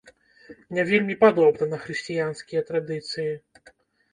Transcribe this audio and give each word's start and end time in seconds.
Не 0.77 0.85
вельмі 0.91 1.17
падобна 1.23 1.67
на 1.73 1.79
хрысціянскія 1.83 2.61
традыцыі. 2.71 3.29